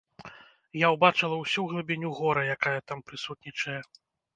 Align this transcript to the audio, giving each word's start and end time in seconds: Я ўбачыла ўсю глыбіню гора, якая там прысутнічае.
Я 0.85 0.89
ўбачыла 0.95 1.39
ўсю 1.43 1.67
глыбіню 1.75 2.09
гора, 2.23 2.49
якая 2.59 2.77
там 2.89 2.99
прысутнічае. 3.11 3.81